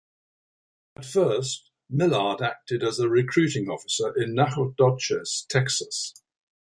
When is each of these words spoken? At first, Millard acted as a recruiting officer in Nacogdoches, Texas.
At 0.95 1.05
first, 1.05 1.69
Millard 1.87 2.41
acted 2.41 2.81
as 2.81 2.97
a 2.97 3.07
recruiting 3.07 3.69
officer 3.69 4.11
in 4.19 4.33
Nacogdoches, 4.33 5.45
Texas. 5.47 6.15